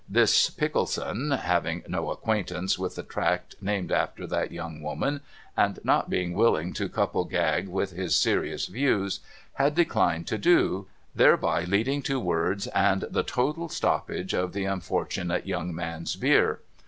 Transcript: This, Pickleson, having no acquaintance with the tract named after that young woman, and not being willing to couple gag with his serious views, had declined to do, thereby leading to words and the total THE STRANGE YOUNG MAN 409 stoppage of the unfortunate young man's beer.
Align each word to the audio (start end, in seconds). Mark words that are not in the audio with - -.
This, 0.09 0.49
Pickleson, 0.49 1.29
having 1.29 1.83
no 1.87 2.09
acquaintance 2.09 2.79
with 2.79 2.95
the 2.95 3.03
tract 3.03 3.53
named 3.61 3.91
after 3.91 4.25
that 4.25 4.51
young 4.51 4.81
woman, 4.81 5.21
and 5.55 5.77
not 5.83 6.09
being 6.09 6.33
willing 6.33 6.73
to 6.73 6.89
couple 6.89 7.23
gag 7.23 7.67
with 7.67 7.91
his 7.91 8.15
serious 8.15 8.65
views, 8.65 9.19
had 9.53 9.75
declined 9.75 10.25
to 10.25 10.39
do, 10.39 10.87
thereby 11.13 11.65
leading 11.65 12.01
to 12.01 12.19
words 12.19 12.65
and 12.65 13.01
the 13.11 13.21
total 13.21 13.67
THE 13.67 13.75
STRANGE 13.75 13.85
YOUNG 13.85 13.91
MAN 13.91 13.99
409 14.09 14.29
stoppage 14.31 14.33
of 14.43 14.53
the 14.53 14.65
unfortunate 14.65 15.45
young 15.45 15.75
man's 15.75 16.15
beer. 16.15 16.61